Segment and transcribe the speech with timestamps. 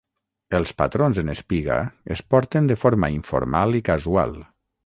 [0.59, 1.77] Els patrons en espiga
[2.17, 4.39] es porten de forma informal i casual.